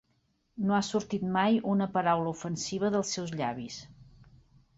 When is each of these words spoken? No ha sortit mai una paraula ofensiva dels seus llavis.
No 0.69 0.75
ha 0.77 0.87
sortit 0.87 1.25
mai 1.35 1.59
una 1.73 1.87
paraula 1.99 2.33
ofensiva 2.37 2.91
dels 2.97 3.13
seus 3.19 3.37
llavis. 3.43 3.79